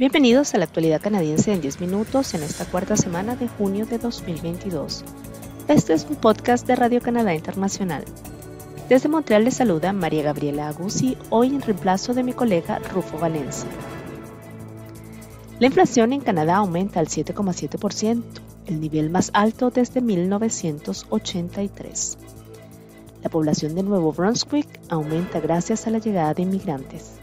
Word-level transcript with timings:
Bienvenidos 0.00 0.54
a 0.54 0.58
la 0.58 0.64
actualidad 0.64 1.02
canadiense 1.02 1.52
en 1.52 1.60
10 1.60 1.82
minutos 1.82 2.32
en 2.32 2.42
esta 2.42 2.64
cuarta 2.64 2.96
semana 2.96 3.36
de 3.36 3.48
junio 3.48 3.84
de 3.84 3.98
2022. 3.98 5.04
Este 5.68 5.92
es 5.92 6.06
un 6.08 6.16
podcast 6.16 6.66
de 6.66 6.74
Radio 6.74 7.02
Canadá 7.02 7.34
Internacional. 7.34 8.06
Desde 8.88 9.10
Montreal 9.10 9.44
les 9.44 9.56
saluda 9.56 9.92
María 9.92 10.22
Gabriela 10.22 10.68
Aguzzi, 10.68 11.18
hoy 11.28 11.48
en 11.48 11.60
reemplazo 11.60 12.14
de 12.14 12.22
mi 12.22 12.32
colega 12.32 12.78
Rufo 12.78 13.18
Valencia. 13.18 13.68
La 15.58 15.66
inflación 15.66 16.14
en 16.14 16.22
Canadá 16.22 16.56
aumenta 16.56 16.98
al 16.98 17.08
7,7%, 17.08 18.22
el 18.68 18.80
nivel 18.80 19.10
más 19.10 19.30
alto 19.34 19.68
desde 19.68 20.00
1983. 20.00 22.16
La 23.22 23.28
población 23.28 23.74
de 23.74 23.82
Nuevo 23.82 24.14
Brunswick 24.14 24.80
aumenta 24.88 25.40
gracias 25.40 25.86
a 25.86 25.90
la 25.90 25.98
llegada 25.98 26.32
de 26.32 26.40
inmigrantes. 26.40 27.19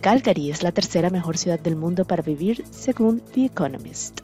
Calgary 0.00 0.50
es 0.50 0.62
la 0.62 0.72
tercera 0.72 1.10
mejor 1.10 1.36
ciudad 1.36 1.60
del 1.60 1.76
mundo 1.76 2.06
para 2.06 2.22
vivir, 2.22 2.64
según 2.70 3.20
The 3.20 3.44
Economist. 3.44 4.22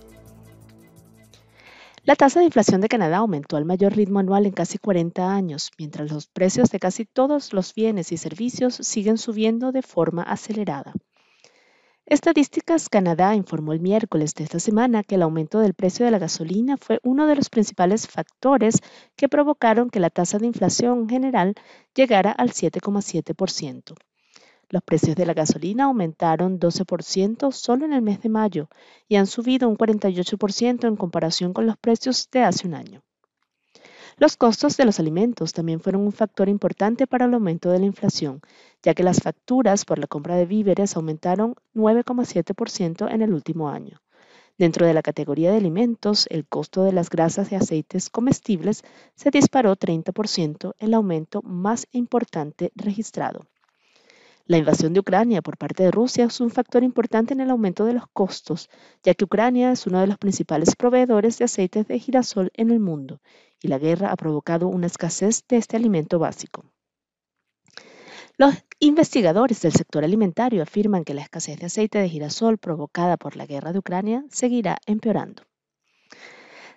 La 2.02 2.16
tasa 2.16 2.38
de 2.40 2.46
inflación 2.46 2.80
de 2.80 2.88
Canadá 2.88 3.18
aumentó 3.18 3.58
al 3.58 3.66
mayor 3.66 3.94
ritmo 3.94 4.20
anual 4.20 4.46
en 4.46 4.52
casi 4.52 4.78
40 4.78 5.30
años, 5.30 5.72
mientras 5.76 6.10
los 6.10 6.28
precios 6.28 6.70
de 6.70 6.78
casi 6.78 7.04
todos 7.04 7.52
los 7.52 7.74
bienes 7.74 8.10
y 8.10 8.16
servicios 8.16 8.74
siguen 8.74 9.18
subiendo 9.18 9.70
de 9.70 9.82
forma 9.82 10.22
acelerada. 10.22 10.94
Estadísticas 12.06 12.88
Canadá 12.88 13.34
informó 13.34 13.74
el 13.74 13.80
miércoles 13.80 14.34
de 14.34 14.44
esta 14.44 14.60
semana 14.60 15.02
que 15.02 15.16
el 15.16 15.22
aumento 15.22 15.58
del 15.58 15.74
precio 15.74 16.06
de 16.06 16.10
la 16.10 16.18
gasolina 16.18 16.78
fue 16.78 17.00
uno 17.02 17.26
de 17.26 17.36
los 17.36 17.50
principales 17.50 18.08
factores 18.08 18.80
que 19.14 19.28
provocaron 19.28 19.90
que 19.90 20.00
la 20.00 20.08
tasa 20.08 20.38
de 20.38 20.46
inflación 20.46 21.06
general 21.06 21.54
llegara 21.94 22.30
al 22.32 22.52
7,7%. 22.52 23.94
Los 24.68 24.82
precios 24.82 25.14
de 25.14 25.26
la 25.26 25.34
gasolina 25.34 25.84
aumentaron 25.84 26.58
12% 26.58 27.52
solo 27.52 27.84
en 27.84 27.92
el 27.92 28.02
mes 28.02 28.20
de 28.20 28.28
mayo 28.28 28.68
y 29.08 29.14
han 29.14 29.26
subido 29.26 29.68
un 29.68 29.76
48% 29.76 30.88
en 30.88 30.96
comparación 30.96 31.52
con 31.52 31.66
los 31.66 31.76
precios 31.76 32.28
de 32.32 32.42
hace 32.42 32.66
un 32.66 32.74
año. 32.74 33.02
Los 34.18 34.36
costos 34.36 34.76
de 34.76 34.84
los 34.84 34.98
alimentos 34.98 35.52
también 35.52 35.78
fueron 35.78 36.00
un 36.00 36.12
factor 36.12 36.48
importante 36.48 37.06
para 37.06 37.26
el 37.26 37.34
aumento 37.34 37.70
de 37.70 37.78
la 37.78 37.84
inflación, 37.84 38.40
ya 38.82 38.94
que 38.94 39.02
las 39.02 39.20
facturas 39.20 39.84
por 39.84 39.98
la 39.98 40.06
compra 40.06 40.36
de 40.36 40.46
víveres 40.46 40.96
aumentaron 40.96 41.54
9,7% 41.74 43.12
en 43.12 43.22
el 43.22 43.34
último 43.34 43.68
año. 43.68 44.00
Dentro 44.58 44.86
de 44.86 44.94
la 44.94 45.02
categoría 45.02 45.50
de 45.50 45.58
alimentos, 45.58 46.26
el 46.30 46.46
costo 46.46 46.82
de 46.82 46.92
las 46.92 47.10
grasas 47.10 47.52
y 47.52 47.56
aceites 47.56 48.08
comestibles 48.08 48.82
se 49.14 49.30
disparó 49.30 49.76
30%, 49.76 50.72
el 50.78 50.94
aumento 50.94 51.42
más 51.42 51.86
importante 51.92 52.72
registrado. 52.74 53.46
La 54.48 54.58
invasión 54.58 54.92
de 54.92 55.00
Ucrania 55.00 55.42
por 55.42 55.58
parte 55.58 55.82
de 55.82 55.90
Rusia 55.90 56.26
es 56.26 56.40
un 56.40 56.50
factor 56.50 56.84
importante 56.84 57.34
en 57.34 57.40
el 57.40 57.50
aumento 57.50 57.84
de 57.84 57.94
los 57.94 58.06
costos, 58.12 58.70
ya 59.02 59.12
que 59.12 59.24
Ucrania 59.24 59.72
es 59.72 59.88
uno 59.88 59.98
de 59.98 60.06
los 60.06 60.18
principales 60.18 60.76
proveedores 60.76 61.38
de 61.38 61.46
aceites 61.46 61.88
de 61.88 61.98
girasol 61.98 62.50
en 62.54 62.70
el 62.70 62.78
mundo, 62.78 63.20
y 63.60 63.66
la 63.66 63.78
guerra 63.78 64.12
ha 64.12 64.16
provocado 64.16 64.68
una 64.68 64.86
escasez 64.86 65.42
de 65.48 65.56
este 65.56 65.76
alimento 65.76 66.20
básico. 66.20 66.64
Los 68.36 68.54
investigadores 68.78 69.62
del 69.62 69.72
sector 69.72 70.04
alimentario 70.04 70.62
afirman 70.62 71.02
que 71.02 71.14
la 71.14 71.22
escasez 71.22 71.58
de 71.58 71.66
aceite 71.66 71.98
de 71.98 72.08
girasol 72.08 72.56
provocada 72.58 73.16
por 73.16 73.34
la 73.34 73.46
guerra 73.46 73.72
de 73.72 73.80
Ucrania 73.80 74.24
seguirá 74.30 74.78
empeorando. 74.86 75.42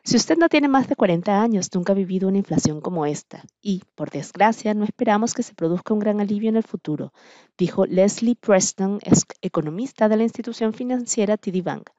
Si 0.09 0.17
usted 0.17 0.39
no 0.39 0.49
tiene 0.49 0.67
más 0.67 0.87
de 0.87 0.95
40 0.95 1.39
años, 1.39 1.69
nunca 1.71 1.93
ha 1.93 1.95
vivido 1.95 2.27
una 2.27 2.39
inflación 2.39 2.81
como 2.81 3.05
esta 3.05 3.43
y, 3.61 3.83
por 3.93 4.09
desgracia, 4.09 4.73
no 4.73 4.83
esperamos 4.83 5.35
que 5.35 5.43
se 5.43 5.53
produzca 5.53 5.93
un 5.93 5.99
gran 5.99 6.19
alivio 6.19 6.49
en 6.49 6.55
el 6.55 6.63
futuro, 6.63 7.13
dijo 7.59 7.85
Leslie 7.85 8.35
Preston, 8.35 8.97
economista 9.43 10.09
de 10.09 10.17
la 10.17 10.23
institución 10.23 10.73
financiera 10.73 11.37
TD 11.37 11.61
Bank. 11.61 11.91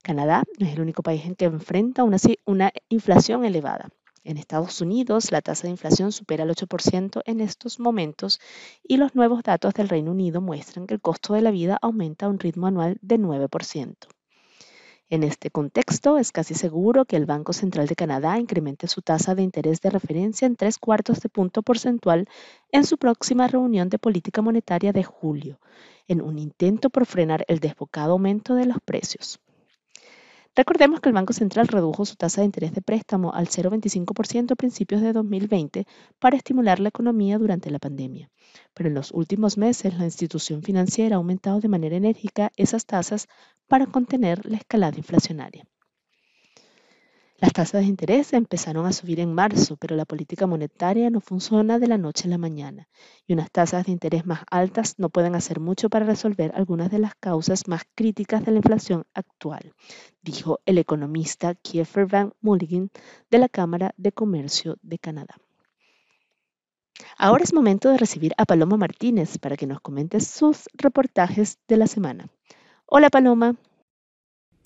Canadá 0.00 0.44
no 0.60 0.64
es 0.68 0.74
el 0.74 0.80
único 0.80 1.02
país 1.02 1.24
en 1.24 1.34
que 1.34 1.46
enfrenta 1.46 2.04
una, 2.04 2.18
una 2.44 2.72
inflación 2.88 3.44
elevada. 3.44 3.88
En 4.22 4.38
Estados 4.38 4.80
Unidos, 4.80 5.32
la 5.32 5.42
tasa 5.42 5.64
de 5.64 5.70
inflación 5.70 6.12
supera 6.12 6.44
el 6.44 6.50
8% 6.50 7.22
en 7.24 7.40
estos 7.40 7.80
momentos 7.80 8.38
y 8.86 8.98
los 8.98 9.16
nuevos 9.16 9.42
datos 9.42 9.74
del 9.74 9.88
Reino 9.88 10.12
Unido 10.12 10.40
muestran 10.40 10.86
que 10.86 10.94
el 10.94 11.00
costo 11.00 11.34
de 11.34 11.42
la 11.42 11.50
vida 11.50 11.80
aumenta 11.82 12.26
a 12.26 12.28
un 12.28 12.38
ritmo 12.38 12.68
anual 12.68 12.96
de 13.02 13.18
9%. 13.18 13.96
En 15.12 15.24
este 15.24 15.50
contexto, 15.50 16.16
es 16.16 16.32
casi 16.32 16.54
seguro 16.54 17.04
que 17.04 17.16
el 17.16 17.26
Banco 17.26 17.52
Central 17.52 17.86
de 17.86 17.94
Canadá 17.94 18.38
incremente 18.38 18.88
su 18.88 19.02
tasa 19.02 19.34
de 19.34 19.42
interés 19.42 19.82
de 19.82 19.90
referencia 19.90 20.46
en 20.46 20.56
tres 20.56 20.78
cuartos 20.78 21.20
de 21.20 21.28
punto 21.28 21.60
porcentual 21.60 22.30
en 22.70 22.86
su 22.86 22.96
próxima 22.96 23.46
reunión 23.46 23.90
de 23.90 23.98
política 23.98 24.40
monetaria 24.40 24.90
de 24.90 25.04
julio, 25.04 25.60
en 26.08 26.22
un 26.22 26.38
intento 26.38 26.88
por 26.88 27.04
frenar 27.04 27.44
el 27.48 27.60
desbocado 27.60 28.12
aumento 28.12 28.54
de 28.54 28.64
los 28.64 28.78
precios. 28.80 29.38
Recordemos 30.54 31.00
que 31.00 31.08
el 31.08 31.14
Banco 31.14 31.32
Central 31.32 31.66
redujo 31.66 32.04
su 32.04 32.16
tasa 32.16 32.42
de 32.42 32.44
interés 32.44 32.74
de 32.74 32.82
préstamo 32.82 33.32
al 33.32 33.48
0,25% 33.48 34.52
a 34.52 34.54
principios 34.54 35.00
de 35.00 35.14
2020 35.14 35.86
para 36.18 36.36
estimular 36.36 36.78
la 36.78 36.90
economía 36.90 37.38
durante 37.38 37.70
la 37.70 37.78
pandemia. 37.78 38.30
Pero 38.74 38.90
en 38.90 38.94
los 38.94 39.12
últimos 39.12 39.56
meses 39.56 39.96
la 39.96 40.04
institución 40.04 40.62
financiera 40.62 41.16
ha 41.16 41.18
aumentado 41.18 41.60
de 41.60 41.68
manera 41.68 41.96
enérgica 41.96 42.52
esas 42.56 42.84
tasas 42.84 43.28
para 43.66 43.86
contener 43.86 44.44
la 44.44 44.58
escalada 44.58 44.98
inflacionaria. 44.98 45.64
Las 47.42 47.54
tasas 47.54 47.80
de 47.80 47.88
interés 47.88 48.34
empezaron 48.34 48.86
a 48.86 48.92
subir 48.92 49.18
en 49.18 49.34
marzo, 49.34 49.76
pero 49.76 49.96
la 49.96 50.04
política 50.04 50.46
monetaria 50.46 51.10
no 51.10 51.20
funciona 51.20 51.80
de 51.80 51.88
la 51.88 51.98
noche 51.98 52.28
a 52.28 52.30
la 52.30 52.38
mañana 52.38 52.86
y 53.26 53.32
unas 53.32 53.50
tasas 53.50 53.84
de 53.84 53.90
interés 53.90 54.24
más 54.24 54.44
altas 54.48 54.94
no 55.00 55.10
pueden 55.10 55.34
hacer 55.34 55.58
mucho 55.58 55.90
para 55.90 56.06
resolver 56.06 56.52
algunas 56.54 56.88
de 56.92 57.00
las 57.00 57.16
causas 57.16 57.66
más 57.66 57.82
críticas 57.96 58.44
de 58.44 58.52
la 58.52 58.58
inflación 58.58 59.06
actual, 59.12 59.74
dijo 60.22 60.60
el 60.66 60.78
economista 60.78 61.56
Kiefer 61.56 62.06
Van 62.06 62.32
Mulligan 62.42 62.90
de 63.28 63.38
la 63.38 63.48
Cámara 63.48 63.92
de 63.96 64.12
Comercio 64.12 64.76
de 64.80 65.00
Canadá. 65.00 65.34
Ahora 67.18 67.42
es 67.42 67.52
momento 67.52 67.90
de 67.90 67.98
recibir 67.98 68.34
a 68.36 68.44
Paloma 68.44 68.76
Martínez 68.76 69.38
para 69.38 69.56
que 69.56 69.66
nos 69.66 69.80
comente 69.80 70.20
sus 70.20 70.68
reportajes 70.74 71.58
de 71.66 71.76
la 71.76 71.88
semana. 71.88 72.28
Hola 72.86 73.10
Paloma. 73.10 73.56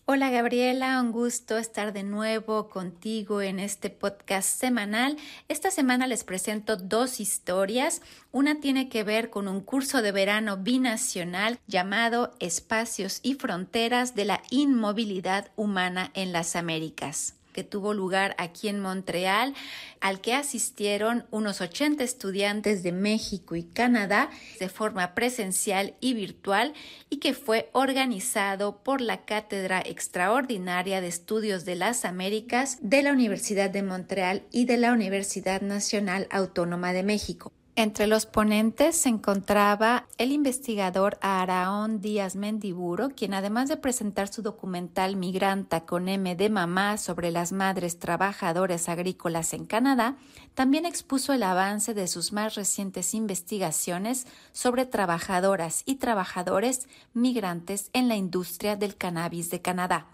Hola 0.08 0.30
Gabriela, 0.30 1.00
un 1.00 1.10
gusto 1.10 1.58
estar 1.58 1.92
de 1.92 2.04
nuevo 2.04 2.68
contigo 2.68 3.42
en 3.42 3.58
este 3.58 3.90
podcast 3.90 4.48
semanal. 4.48 5.16
Esta 5.48 5.72
semana 5.72 6.06
les 6.06 6.22
presento 6.22 6.76
dos 6.76 7.18
historias. 7.18 8.02
Una 8.30 8.60
tiene 8.60 8.88
que 8.88 9.02
ver 9.02 9.30
con 9.30 9.48
un 9.48 9.60
curso 9.60 10.02
de 10.02 10.12
verano 10.12 10.58
binacional 10.58 11.58
llamado 11.66 12.30
Espacios 12.38 13.18
y 13.24 13.34
Fronteras 13.34 14.14
de 14.14 14.26
la 14.26 14.42
Inmovilidad 14.50 15.50
Humana 15.56 16.12
en 16.14 16.30
las 16.30 16.54
Américas 16.54 17.34
que 17.56 17.64
tuvo 17.64 17.94
lugar 17.94 18.34
aquí 18.36 18.68
en 18.68 18.80
Montreal, 18.80 19.54
al 20.02 20.20
que 20.20 20.34
asistieron 20.34 21.24
unos 21.30 21.62
80 21.62 22.04
estudiantes 22.04 22.82
de 22.82 22.92
México 22.92 23.56
y 23.56 23.62
Canadá 23.62 24.28
de 24.60 24.68
forma 24.68 25.14
presencial 25.14 25.94
y 26.00 26.12
virtual 26.12 26.74
y 27.08 27.16
que 27.16 27.32
fue 27.32 27.70
organizado 27.72 28.82
por 28.82 29.00
la 29.00 29.24
Cátedra 29.24 29.80
Extraordinaria 29.80 31.00
de 31.00 31.08
Estudios 31.08 31.64
de 31.64 31.76
las 31.76 32.04
Américas 32.04 32.76
de 32.82 33.02
la 33.02 33.12
Universidad 33.12 33.70
de 33.70 33.82
Montreal 33.82 34.42
y 34.52 34.66
de 34.66 34.76
la 34.76 34.92
Universidad 34.92 35.62
Nacional 35.62 36.28
Autónoma 36.30 36.92
de 36.92 37.04
México. 37.04 37.52
Entre 37.78 38.06
los 38.06 38.25
ponentes 38.25 38.97
se 38.97 39.10
encontraba 39.10 40.06
el 40.16 40.32
investigador 40.32 41.19
Araón 41.20 42.00
Díaz 42.00 42.34
Mendiburo, 42.34 43.10
quien 43.10 43.34
además 43.34 43.69
de 43.69 43.76
presentar 43.76 44.28
su 44.28 44.41
documental 44.41 45.14
Migranta 45.16 45.84
con 45.84 46.09
M 46.09 46.34
de 46.36 46.48
mamá 46.48 46.97
sobre 46.97 47.31
las 47.31 47.53
madres 47.53 47.98
trabajadoras 47.98 48.88
agrícolas 48.88 49.53
en 49.53 49.66
Canadá, 49.66 50.16
también 50.54 50.86
expuso 50.86 51.34
el 51.34 51.42
avance 51.42 51.92
de 51.92 52.09
sus 52.09 52.32
más 52.32 52.54
recientes 52.54 53.12
investigaciones 53.12 54.26
sobre 54.53 54.86
trabajadoras 54.86 55.82
y 55.84 55.97
trabajadores 55.97 56.89
migrantes 57.12 57.91
en 57.92 58.09
la 58.09 58.16
industria 58.16 58.77
del 58.77 58.97
cannabis 58.97 59.50
de 59.50 59.60
Canadá. 59.60 60.06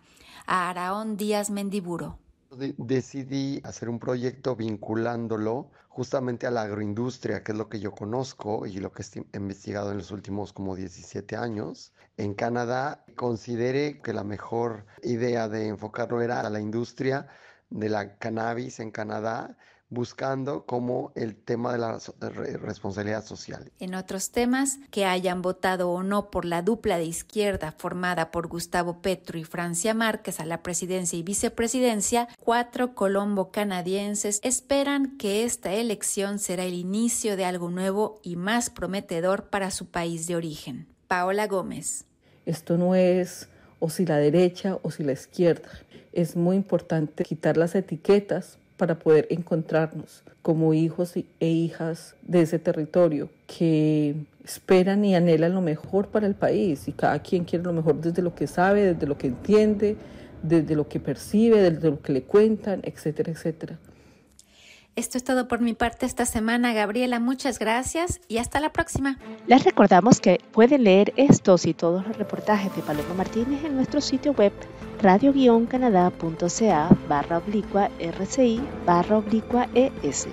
Araón 0.46 1.16
Díaz 1.16 1.48
Mendiburo 1.50 2.19
decidí 2.56 3.60
hacer 3.64 3.88
un 3.88 3.99
proyecto 3.99 4.56
vinculándolo 4.56 5.70
justamente 5.88 6.46
a 6.46 6.50
la 6.50 6.62
agroindustria, 6.62 7.43
que 7.43 7.52
es 7.52 7.58
lo 7.58 7.69
que 7.69 7.81
yo 7.81 7.93
conozco 7.93 8.66
y 8.66 8.78
lo 8.78 8.93
que 8.93 9.02
he 9.02 9.37
investigado 9.37 9.90
en 9.90 9.99
los 9.99 10.10
últimos 10.10 10.52
como 10.52 10.75
17 10.75 11.37
años. 11.37 11.93
En 12.16 12.34
Canadá 12.34 13.04
consideré 13.14 14.00
que 14.00 14.12
la 14.12 14.25
mejor 14.25 14.87
idea 15.02 15.49
de 15.49 15.69
enfocarlo 15.69 16.22
era 16.22 16.40
a 16.40 16.50
la 16.50 16.60
industria 16.60 17.28
de 17.70 17.88
la 17.88 18.16
cannabis 18.16 18.81
en 18.81 18.90
Canadá 18.90 19.56
buscando 19.92 20.64
como 20.64 21.12
el 21.14 21.36
tema 21.36 21.72
de 21.72 21.78
la 21.78 21.98
responsabilidad 22.60 23.24
social. 23.24 23.70
En 23.78 23.94
otros 23.94 24.30
temas, 24.30 24.78
que 24.90 25.04
hayan 25.04 25.42
votado 25.42 25.90
o 25.90 26.02
no 26.02 26.30
por 26.30 26.46
la 26.46 26.62
dupla 26.62 26.96
de 26.96 27.04
izquierda 27.04 27.72
formada 27.72 28.30
por 28.30 28.48
Gustavo 28.48 29.02
Petro 29.02 29.38
y 29.38 29.44
Francia 29.44 29.92
Márquez 29.92 30.40
a 30.40 30.46
la 30.46 30.62
presidencia 30.62 31.18
y 31.18 31.22
vicepresidencia, 31.22 32.28
cuatro 32.40 32.94
colombo 32.94 33.50
canadienses 33.50 34.40
esperan 34.42 35.18
que 35.18 35.44
esta 35.44 35.72
elección 35.74 36.38
será 36.38 36.64
el 36.64 36.74
inicio 36.74 37.36
de 37.36 37.44
algo 37.44 37.70
nuevo 37.70 38.18
y 38.22 38.36
más 38.36 38.70
prometedor 38.70 39.50
para 39.50 39.70
su 39.70 39.86
país 39.86 40.26
de 40.26 40.36
origen. 40.36 40.86
Paola 41.06 41.46
Gómez. 41.46 42.06
Esto 42.46 42.78
no 42.78 42.94
es 42.94 43.48
o 43.78 43.90
si 43.90 44.06
la 44.06 44.16
derecha 44.16 44.78
o 44.82 44.90
si 44.90 45.04
la 45.04 45.12
izquierda. 45.12 45.68
Es 46.12 46.34
muy 46.34 46.56
importante 46.56 47.24
quitar 47.24 47.58
las 47.58 47.74
etiquetas 47.74 48.58
para 48.82 48.96
poder 48.96 49.29
encontrarnos 49.31 50.25
como 50.43 50.75
hijos 50.75 51.14
e 51.14 51.46
hijas 51.46 52.17
de 52.23 52.43
ese 52.43 52.58
territorio 52.58 53.29
que 53.46 54.17
esperan 54.44 55.05
y 55.05 55.14
anhelan 55.14 55.55
lo 55.55 55.61
mejor 55.61 56.08
para 56.08 56.26
el 56.26 56.34
país 56.34 56.88
y 56.88 56.93
cada 56.93 57.20
quien 57.20 57.44
quiere 57.44 57.64
lo 57.64 57.73
mejor 57.73 58.00
desde 58.00 58.23
lo 58.23 58.34
que 58.34 58.49
sabe, 58.49 58.93
desde 58.93 59.06
lo 59.06 59.17
que 59.17 59.29
entiende, 59.29 59.96
desde 60.43 60.75
lo 60.75 60.88
que 60.88 60.99
percibe, 60.99 61.62
desde 61.70 61.90
lo 61.90 62.02
que 62.02 62.12
le 62.12 62.23
cuentan, 62.25 62.81
etcétera, 62.82 63.31
etcétera. 63.31 63.79
Esto 64.94 65.16
es 65.16 65.24
todo 65.24 65.48
por 65.48 65.60
mi 65.60 65.72
parte 65.72 66.04
esta 66.04 66.26
semana, 66.26 66.74
Gabriela. 66.74 67.18
Muchas 67.18 67.58
gracias 67.58 68.20
y 68.28 68.36
hasta 68.36 68.60
la 68.60 68.72
próxima. 68.72 69.18
Les 69.46 69.64
recordamos 69.64 70.20
que 70.20 70.38
pueden 70.52 70.84
leer 70.84 71.14
estos 71.16 71.64
y 71.64 71.72
todos 71.72 72.06
los 72.06 72.18
reportajes 72.18 72.74
de 72.76 72.82
Paloma 72.82 73.14
Martínez 73.14 73.64
en 73.64 73.76
nuestro 73.76 74.02
sitio 74.02 74.32
web 74.32 74.52
radio-canadá.ca 75.00 76.90
barra 77.08 77.38
oblicua 77.38 77.90
rci 78.18 78.60
barra 78.84 79.18
oblicua 79.18 79.66
es. 79.74 80.28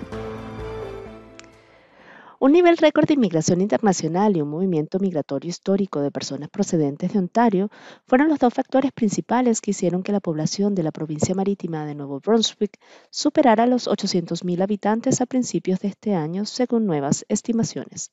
Un 2.42 2.52
nivel 2.52 2.78
récord 2.78 3.06
de 3.06 3.12
inmigración 3.12 3.60
internacional 3.60 4.34
y 4.34 4.40
un 4.40 4.48
movimiento 4.48 4.98
migratorio 4.98 5.50
histórico 5.50 6.00
de 6.00 6.10
personas 6.10 6.48
procedentes 6.48 7.12
de 7.12 7.18
Ontario 7.18 7.68
fueron 8.06 8.30
los 8.30 8.38
dos 8.38 8.54
factores 8.54 8.92
principales 8.92 9.60
que 9.60 9.72
hicieron 9.72 10.02
que 10.02 10.10
la 10.10 10.20
población 10.20 10.74
de 10.74 10.82
la 10.82 10.90
provincia 10.90 11.34
marítima 11.34 11.84
de 11.84 11.94
Nuevo 11.94 12.18
Brunswick 12.18 12.78
superara 13.10 13.66
los 13.66 13.88
800.000 13.88 14.62
habitantes 14.62 15.20
a 15.20 15.26
principios 15.26 15.80
de 15.80 15.88
este 15.88 16.14
año, 16.14 16.46
según 16.46 16.86
nuevas 16.86 17.26
estimaciones. 17.28 18.08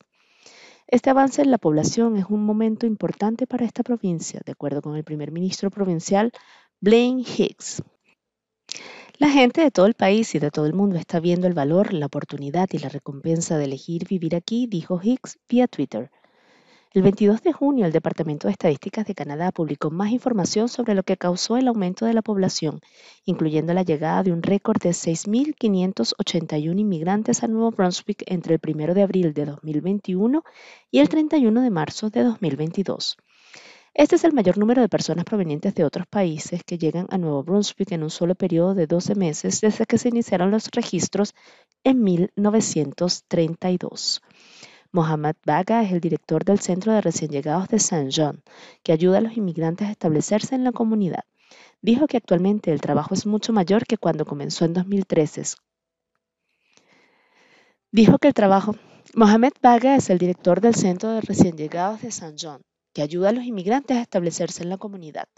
Este 0.86 1.08
avance 1.08 1.40
en 1.40 1.50
la 1.50 1.56
población 1.56 2.18
es 2.18 2.26
un 2.28 2.44
momento 2.44 2.84
importante 2.84 3.46
para 3.46 3.64
esta 3.64 3.82
provincia, 3.82 4.42
de 4.44 4.52
acuerdo 4.52 4.82
con 4.82 4.94
el 4.94 5.04
primer 5.04 5.32
ministro 5.32 5.70
provincial 5.70 6.32
Blaine 6.82 7.22
Hicks. 7.22 7.82
La 9.20 9.30
gente 9.30 9.62
de 9.62 9.72
todo 9.72 9.86
el 9.86 9.94
país 9.94 10.32
y 10.36 10.38
de 10.38 10.52
todo 10.52 10.66
el 10.66 10.74
mundo 10.74 10.94
está 10.94 11.18
viendo 11.18 11.48
el 11.48 11.52
valor, 11.52 11.92
la 11.92 12.06
oportunidad 12.06 12.68
y 12.70 12.78
la 12.78 12.88
recompensa 12.88 13.58
de 13.58 13.64
elegir 13.64 14.06
vivir 14.06 14.36
aquí, 14.36 14.68
dijo 14.68 15.00
Hicks 15.02 15.40
vía 15.48 15.66
Twitter. 15.66 16.12
El 16.92 17.02
22 17.02 17.42
de 17.42 17.52
junio, 17.52 17.84
el 17.84 17.90
Departamento 17.90 18.46
de 18.46 18.52
Estadísticas 18.52 19.06
de 19.06 19.16
Canadá 19.16 19.50
publicó 19.50 19.90
más 19.90 20.12
información 20.12 20.68
sobre 20.68 20.94
lo 20.94 21.02
que 21.02 21.16
causó 21.16 21.56
el 21.56 21.66
aumento 21.66 22.06
de 22.06 22.14
la 22.14 22.22
población, 22.22 22.80
incluyendo 23.24 23.74
la 23.74 23.82
llegada 23.82 24.22
de 24.22 24.30
un 24.30 24.40
récord 24.40 24.80
de 24.80 24.90
6.581 24.90 26.78
inmigrantes 26.78 27.42
a 27.42 27.48
Nuevo 27.48 27.72
Brunswick 27.72 28.22
entre 28.26 28.54
el 28.54 28.60
1 28.64 28.94
de 28.94 29.02
abril 29.02 29.34
de 29.34 29.46
2021 29.46 30.44
y 30.92 31.00
el 31.00 31.08
31 31.08 31.60
de 31.60 31.70
marzo 31.70 32.08
de 32.10 32.22
2022. 32.22 33.16
Este 33.94 34.16
es 34.16 34.24
el 34.24 34.32
mayor 34.32 34.58
número 34.58 34.82
de 34.82 34.88
personas 34.88 35.24
provenientes 35.24 35.74
de 35.74 35.84
otros 35.84 36.06
países 36.06 36.62
que 36.64 36.78
llegan 36.78 37.06
a 37.10 37.18
Nuevo 37.18 37.42
Brunswick 37.42 37.92
en 37.92 38.02
un 38.02 38.10
solo 38.10 38.34
periodo 38.34 38.74
de 38.74 38.86
12 38.86 39.14
meses 39.14 39.60
desde 39.60 39.86
que 39.86 39.98
se 39.98 40.08
iniciaron 40.08 40.50
los 40.50 40.68
registros 40.72 41.34
en 41.84 42.02
1932. 42.02 44.22
Mohamed 44.92 45.36
Baga 45.44 45.82
es 45.82 45.92
el 45.92 46.00
director 46.00 46.44
del 46.44 46.60
Centro 46.60 46.92
de 46.92 47.00
Recién 47.00 47.30
Llegados 47.30 47.68
de 47.68 47.78
Saint 47.78 48.12
John, 48.14 48.42
que 48.82 48.92
ayuda 48.92 49.18
a 49.18 49.20
los 49.20 49.36
inmigrantes 49.36 49.88
a 49.88 49.90
establecerse 49.90 50.54
en 50.54 50.64
la 50.64 50.72
comunidad. 50.72 51.24
Dijo 51.82 52.06
que 52.06 52.16
actualmente 52.16 52.72
el 52.72 52.80
trabajo 52.80 53.14
es 53.14 53.26
mucho 53.26 53.52
mayor 53.52 53.86
que 53.86 53.98
cuando 53.98 54.24
comenzó 54.24 54.64
en 54.64 54.74
2013. 54.74 55.42
Dijo 57.90 58.18
que 58.18 58.28
el 58.28 58.34
trabajo. 58.34 58.76
Mohamed 59.14 59.52
Baga 59.62 59.96
es 59.96 60.10
el 60.10 60.18
director 60.18 60.60
del 60.60 60.74
Centro 60.74 61.10
de 61.10 61.20
Recién 61.20 61.56
Llegados 61.56 62.02
de 62.02 62.10
Saint 62.10 62.38
John, 62.40 62.62
que 62.98 63.02
ayuda 63.02 63.28
a 63.28 63.32
los 63.32 63.44
inmigrantes 63.44 63.96
a 63.96 64.00
establecerse 64.00 64.64
en 64.64 64.70
la 64.70 64.76
comunidad. 64.76 65.28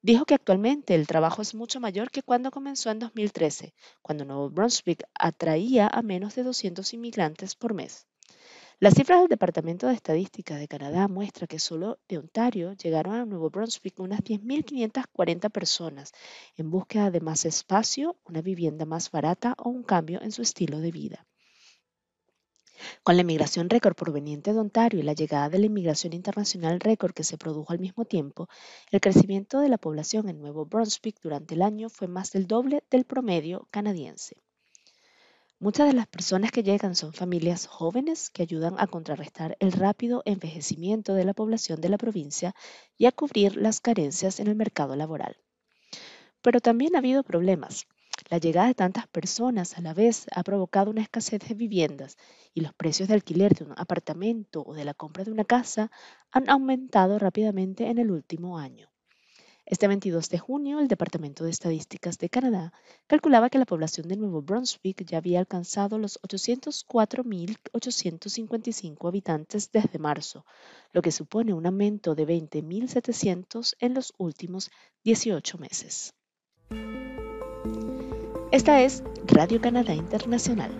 Dijo 0.00 0.24
que 0.24 0.32
actualmente 0.32 0.94
el 0.94 1.06
trabajo 1.06 1.42
es 1.42 1.54
mucho 1.54 1.78
mayor 1.78 2.10
que 2.10 2.22
cuando 2.22 2.50
comenzó 2.50 2.90
en 2.90 3.00
2013, 3.00 3.74
cuando 4.00 4.24
Nuevo 4.24 4.48
Brunswick 4.48 5.04
atraía 5.12 5.88
a 5.88 6.00
menos 6.00 6.34
de 6.36 6.42
200 6.42 6.94
inmigrantes 6.94 7.54
por 7.54 7.74
mes. 7.74 8.06
Las 8.78 8.94
cifras 8.94 9.20
del 9.20 9.28
Departamento 9.28 9.88
de 9.88 9.92
Estadística 9.92 10.56
de 10.56 10.68
Canadá 10.68 11.06
muestran 11.06 11.48
que 11.48 11.58
solo 11.58 11.98
de 12.08 12.16
Ontario 12.16 12.72
llegaron 12.72 13.14
a 13.16 13.26
Nuevo 13.26 13.50
Brunswick 13.50 14.00
unas 14.00 14.20
10.540 14.20 15.50
personas 15.50 16.12
en 16.56 16.70
búsqueda 16.70 17.10
de 17.10 17.20
más 17.20 17.44
espacio, 17.44 18.16
una 18.24 18.40
vivienda 18.40 18.86
más 18.86 19.10
barata 19.10 19.54
o 19.58 19.68
un 19.68 19.82
cambio 19.82 20.22
en 20.22 20.32
su 20.32 20.40
estilo 20.40 20.78
de 20.78 20.90
vida. 20.92 21.26
Con 23.02 23.16
la 23.16 23.22
inmigración 23.22 23.70
récord 23.70 23.94
proveniente 23.94 24.52
de 24.52 24.60
Ontario 24.60 25.00
y 25.00 25.02
la 25.02 25.12
llegada 25.12 25.48
de 25.48 25.58
la 25.58 25.66
inmigración 25.66 26.12
internacional 26.12 26.80
récord 26.80 27.12
que 27.12 27.24
se 27.24 27.38
produjo 27.38 27.72
al 27.72 27.78
mismo 27.78 28.04
tiempo, 28.04 28.48
el 28.90 29.00
crecimiento 29.00 29.60
de 29.60 29.68
la 29.68 29.78
población 29.78 30.28
en 30.28 30.40
Nuevo 30.40 30.66
Brunswick 30.66 31.20
durante 31.22 31.54
el 31.54 31.62
año 31.62 31.88
fue 31.88 32.08
más 32.08 32.32
del 32.32 32.46
doble 32.46 32.84
del 32.90 33.04
promedio 33.04 33.68
canadiense. 33.70 34.36
Muchas 35.62 35.86
de 35.86 35.92
las 35.92 36.08
personas 36.08 36.50
que 36.50 36.64
llegan 36.64 36.96
son 36.96 37.12
familias 37.12 37.68
jóvenes 37.68 38.30
que 38.30 38.42
ayudan 38.42 38.74
a 38.78 38.88
contrarrestar 38.88 39.56
el 39.60 39.70
rápido 39.70 40.22
envejecimiento 40.24 41.14
de 41.14 41.24
la 41.24 41.34
población 41.34 41.80
de 41.80 41.88
la 41.88 41.98
provincia 41.98 42.52
y 42.98 43.06
a 43.06 43.12
cubrir 43.12 43.54
las 43.54 43.80
carencias 43.80 44.40
en 44.40 44.48
el 44.48 44.56
mercado 44.56 44.96
laboral. 44.96 45.36
Pero 46.40 46.58
también 46.58 46.96
ha 46.96 46.98
habido 46.98 47.22
problemas. 47.22 47.86
La 48.28 48.38
llegada 48.38 48.68
de 48.68 48.74
tantas 48.74 49.06
personas 49.08 49.76
a 49.76 49.82
la 49.82 49.94
vez 49.94 50.26
ha 50.34 50.42
provocado 50.42 50.90
una 50.90 51.02
escasez 51.02 51.40
de 51.48 51.54
viviendas 51.54 52.16
y 52.54 52.62
los 52.62 52.72
precios 52.72 53.08
de 53.08 53.14
alquiler 53.14 53.54
de 53.54 53.64
un 53.64 53.74
apartamento 53.76 54.64
o 54.66 54.74
de 54.74 54.84
la 54.84 54.94
compra 54.94 55.24
de 55.24 55.32
una 55.32 55.44
casa 55.44 55.90
han 56.30 56.48
aumentado 56.48 57.18
rápidamente 57.18 57.88
en 57.88 57.98
el 57.98 58.10
último 58.10 58.58
año. 58.58 58.92
Este 59.64 59.86
22 59.86 60.28
de 60.28 60.38
junio, 60.38 60.80
el 60.80 60.88
Departamento 60.88 61.44
de 61.44 61.50
Estadísticas 61.50 62.18
de 62.18 62.28
Canadá 62.28 62.72
calculaba 63.06 63.48
que 63.48 63.58
la 63.58 63.64
población 63.64 64.08
de 64.08 64.16
Nuevo 64.16 64.42
Brunswick 64.42 65.04
ya 65.04 65.18
había 65.18 65.38
alcanzado 65.38 65.98
los 65.98 66.20
804.855 66.22 69.08
habitantes 69.08 69.70
desde 69.70 69.98
marzo, 69.98 70.44
lo 70.92 71.00
que 71.00 71.12
supone 71.12 71.54
un 71.54 71.66
aumento 71.66 72.14
de 72.14 72.26
20.700 72.26 73.74
en 73.78 73.94
los 73.94 74.12
últimos 74.18 74.70
18 75.04 75.58
meses. 75.58 76.12
Esta 78.52 78.82
es 78.82 79.02
Radio 79.24 79.62
Canadá 79.62 79.94
Internacional. 79.94 80.70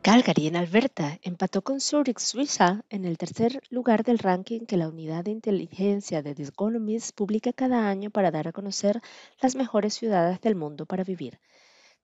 Calgary, 0.00 0.46
en 0.46 0.54
Alberta, 0.54 1.18
empató 1.22 1.62
con 1.62 1.80
Zurich, 1.80 2.20
Suiza, 2.20 2.84
en 2.88 3.04
el 3.04 3.18
tercer 3.18 3.60
lugar 3.68 4.04
del 4.04 4.20
ranking 4.20 4.60
que 4.60 4.76
la 4.76 4.86
unidad 4.86 5.24
de 5.24 5.32
inteligencia 5.32 6.22
de 6.22 6.36
The 6.36 6.44
Economist 6.44 7.16
publica 7.16 7.52
cada 7.52 7.88
año 7.88 8.10
para 8.10 8.30
dar 8.30 8.46
a 8.46 8.52
conocer 8.52 9.00
las 9.40 9.56
mejores 9.56 9.92
ciudades 9.94 10.40
del 10.40 10.54
mundo 10.54 10.86
para 10.86 11.02
vivir. 11.02 11.40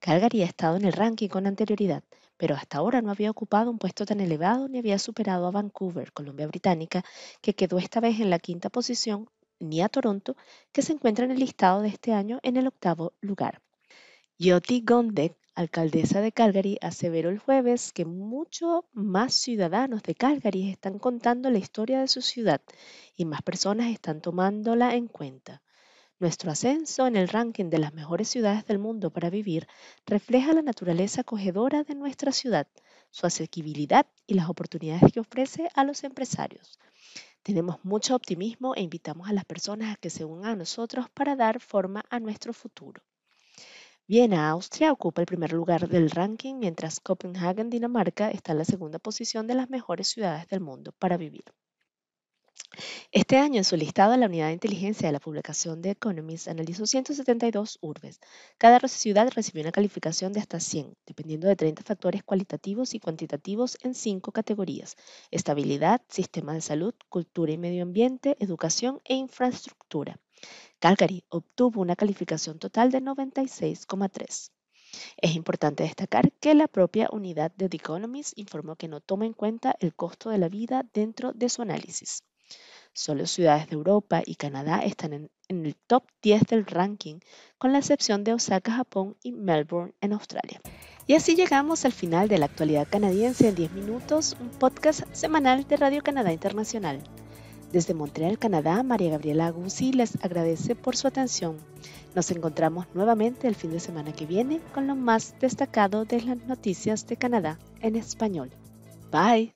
Calgary 0.01 0.43
ha 0.43 0.47
estado 0.47 0.77
en 0.77 0.85
el 0.85 0.93
ranking 0.93 1.29
con 1.29 1.47
anterioridad, 1.47 2.03
pero 2.37 2.57
hasta 2.57 2.79
ahora 2.79 3.01
no 3.01 3.13
había 3.13 3.31
ocupado 3.31 3.71
un 3.71 3.79
puesto 3.79 4.07
tan 4.07 4.19
elevado 4.19 4.69
ni 4.69 4.79
había 4.79 4.99
superado 4.99 5.47
a 5.47 5.53
Vancouver, 5.53 6.13
Columbia 6.13 6.49
Británica, 6.49 7.05
que 7.43 7.55
quedó 7.55 7.79
esta 7.79 8.01
vez 8.01 8.19
en 8.19 8.31
la 8.31 8.41
quinta 8.41 8.71
posición 8.71 9.29
ni 9.61 9.81
a 9.83 9.89
Toronto, 9.89 10.37
que 10.73 10.83
se 10.83 10.93
encuentra 10.93 11.25
en 11.25 11.31
el 11.31 11.39
listado 11.39 11.83
de 11.83 11.89
este 11.89 12.13
año 12.13 12.41
en 12.43 12.57
el 12.57 12.67
octavo 12.67 13.15
lugar. 13.21 13.63
Yoti 14.39 14.83
Gondek, 14.85 15.37
alcaldesa 15.55 16.21
de 16.21 16.33
Calgary, 16.33 16.79
aseveró 16.81 17.31
el 17.31 17.39
jueves 17.39 17.93
que 17.93 18.05
muchos 18.05 18.85
más 18.93 19.35
ciudadanos 19.35 20.03
de 20.05 20.15
Calgary 20.15 20.71
están 20.71 20.99
contando 20.99 21.51
la 21.51 21.59
historia 21.59 22.01
de 22.01 22.09
su 22.09 22.23
ciudad 22.23 22.61
y 23.17 23.25
más 23.25 23.43
personas 23.43 23.89
están 23.89 24.21
tomándola 24.21 24.95
en 24.95 25.09
cuenta. 25.09 25.63
Nuestro 26.21 26.51
ascenso 26.51 27.07
en 27.07 27.15
el 27.15 27.29
ranking 27.29 27.71
de 27.71 27.79
las 27.79 27.95
mejores 27.95 28.29
ciudades 28.29 28.67
del 28.67 28.81
mundo 28.81 29.11
para 29.11 29.31
vivir 29.31 29.69
refleja 30.05 30.53
la 30.53 30.63
naturaleza 30.63 31.21
acogedora 31.21 31.85
de 31.85 31.95
nuestra 31.95 32.33
ciudad, 32.33 32.67
su 33.11 33.25
asequibilidad 33.25 34.05
y 34.27 34.35
las 34.35 34.49
oportunidades 34.49 35.13
que 35.13 35.21
ofrece 35.21 35.69
a 35.77 35.85
los 35.85 36.03
empresarios. 36.03 36.81
Tenemos 37.45 37.85
mucho 37.85 38.17
optimismo 38.17 38.75
e 38.75 38.83
invitamos 38.83 39.29
a 39.29 39.33
las 39.33 39.45
personas 39.45 39.95
a 39.95 39.97
que 39.97 40.11
se 40.11 40.25
unan 40.25 40.51
a 40.51 40.57
nosotros 40.57 41.09
para 41.11 41.37
dar 41.37 41.61
forma 41.61 42.05
a 42.11 42.19
nuestro 42.19 42.53
futuro. 42.53 43.01
Viena, 44.09 44.51
Austria, 44.51 44.91
ocupa 44.91 45.21
el 45.21 45.27
primer 45.27 45.53
lugar 45.53 45.89
del 45.89 46.11
ranking, 46.11 46.57
mientras 46.57 46.99
Copenhagen, 46.99 47.71
Dinamarca, 47.71 48.33
está 48.33 48.51
en 48.51 48.59
la 48.59 48.65
segunda 48.65 48.99
posición 48.99 49.47
de 49.47 49.55
las 49.55 49.71
mejores 49.71 50.09
ciudades 50.09 50.49
del 50.49 50.63
mundo 50.63 50.91
para 50.99 51.17
vivir. 51.17 51.45
Este 53.11 53.39
año, 53.39 53.57
en 53.59 53.65
su 53.65 53.77
listado, 53.77 54.17
la 54.17 54.27
unidad 54.27 54.49
de 54.49 54.53
inteligencia 54.53 55.09
de 55.09 55.13
la 55.13 55.19
publicación 55.19 55.81
de 55.81 55.91
Economist 55.91 56.47
analizó 56.47 56.87
172 56.87 57.79
urbes. 57.81 58.21
Cada 58.59 58.79
ciudad 58.87 59.31
recibió 59.35 59.63
una 59.63 59.73
calificación 59.73 60.33
de 60.33 60.41
hasta 60.41 60.61
100, 60.61 60.95
dependiendo 61.07 61.49
de 61.49 61.57
30 61.57 61.83
factores 61.83 62.23
cualitativos 62.23 62.95
y 62.95 63.01
cuantitativos 63.01 63.79
en 63.83 63.95
cinco 63.95 64.33
categorías: 64.33 64.97
estabilidad, 65.31 66.03
sistema 66.09 66.53
de 66.53 66.61
salud, 66.61 66.95
cultura 67.09 67.51
y 67.51 67.59
medio 67.59 67.83
ambiente, 67.83 68.37
educación 68.41 69.01
e 69.05 69.15
infraestructura. 69.15 70.21
Calgary 70.79 71.25
obtuvo 71.31 71.81
una 71.81 71.97
calificación 71.97 72.59
total 72.59 72.91
de 72.91 73.01
96,3. 73.01 74.51
Es 75.17 75.35
importante 75.35 75.83
destacar 75.83 76.31
que 76.33 76.55
la 76.55 76.69
propia 76.69 77.09
unidad 77.11 77.53
de 77.57 77.69
The 77.69 77.81
informó 78.37 78.77
que 78.77 78.89
no 78.89 79.01
toma 79.01 79.27
en 79.27 79.33
cuenta 79.33 79.75
el 79.81 79.95
costo 79.95 80.31
de 80.31 80.39
la 80.39 80.49
vida 80.49 80.85
dentro 80.93 81.33
de 81.33 81.49
su 81.49 81.63
análisis. 81.63 82.23
Solo 82.93 83.27
ciudades 83.27 83.69
de 83.69 83.75
Europa 83.75 84.23
y 84.25 84.35
Canadá 84.35 84.81
están 84.81 85.13
en, 85.13 85.31
en 85.49 85.67
el 85.67 85.77
top 85.77 86.05
10 86.23 86.43
del 86.49 86.67
ranking, 86.67 87.21
con 87.59 87.73
la 87.73 87.79
excepción 87.79 88.25
de 88.25 88.35
Osaka, 88.35 88.73
Japón 88.73 89.17
y 89.23 89.33
Melbourne 89.33 89.95
en 90.01 90.13
Australia. 90.13 90.61
Y 91.07 91.15
así 91.15 91.37
llegamos 91.37 91.85
al 91.85 91.93
final 91.93 92.29
de 92.29 92.39
la 92.39 92.47
actualidad 92.47 92.87
canadiense 92.89 93.49
en 93.49 93.55
10 93.55 93.73
minutos, 93.73 94.37
un 94.41 94.51
podcast 94.51 95.03
semanal 95.13 95.67
de 95.67 95.77
Radio 95.77 96.03
Canadá 96.03 96.33
Internacional. 96.33 97.03
Desde 97.73 97.95
Montreal, 97.95 98.39
Canadá, 98.39 98.83
María 98.83 99.11
Gabriela 99.11 99.47
Aguzzi 99.47 99.93
les 99.93 100.23
agradece 100.25 100.75
por 100.75 100.97
su 100.97 101.07
atención. 101.07 101.57
Nos 102.15 102.31
encontramos 102.31 102.87
nuevamente 102.95 103.47
el 103.47 103.55
fin 103.55 103.71
de 103.71 103.81
semana 103.81 104.13
que 104.13 104.27
viene 104.27 104.61
con 104.73 104.87
lo 104.87 104.97
más 104.97 105.35
destacado 105.39 106.05
de 106.05 106.23
las 106.23 106.39
noticias 106.47 107.07
de 107.07 107.17
Canadá 107.17 107.59
en 107.81 107.97
español. 107.97 108.51
Bye. 109.11 109.55